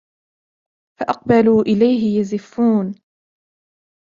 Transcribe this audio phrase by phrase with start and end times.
[0.99, 2.95] فأقبلوا إليه يزفون